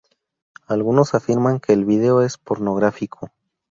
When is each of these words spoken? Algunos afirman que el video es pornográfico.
Algunos 0.65 1.13
afirman 1.13 1.59
que 1.59 1.73
el 1.73 1.85
video 1.85 2.23
es 2.23 2.39
pornográfico. 2.39 3.29